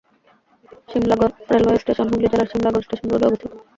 Simlagarh 0.89 1.33
railway 1.51 1.81
station 1.81 2.07
Hooghly 2.09 2.27
জেলার 2.31 2.51
Simlagarh 2.51 2.83
station 2.85 3.07
রোডে 3.09 3.27
অবস্থিত। 3.29 3.51